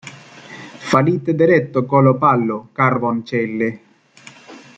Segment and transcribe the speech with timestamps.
[0.91, 3.69] Falite dereto colo palo, Carvoncelle!